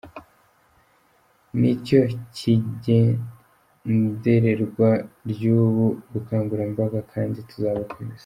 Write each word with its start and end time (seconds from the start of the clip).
Ni 1.59 1.71
cyo 1.85 2.01
kigendererwa 2.35 4.89
ry’ubu 5.29 5.87
bukangurambaga 6.11 6.99
kandi 7.11 7.37
tuzabukomeza." 7.49 8.19